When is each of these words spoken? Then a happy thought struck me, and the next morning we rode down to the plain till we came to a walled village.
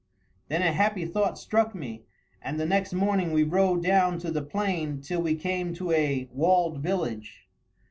Then 0.47 0.63
a 0.63 0.71
happy 0.71 1.05
thought 1.05 1.37
struck 1.37 1.75
me, 1.75 2.05
and 2.41 2.59
the 2.59 2.65
next 2.65 2.91
morning 2.91 3.33
we 3.33 3.43
rode 3.43 3.83
down 3.83 4.17
to 4.21 4.31
the 4.31 4.41
plain 4.41 4.99
till 4.99 5.21
we 5.21 5.35
came 5.35 5.75
to 5.75 5.91
a 5.91 6.27
walled 6.33 6.79
village. 6.81 7.47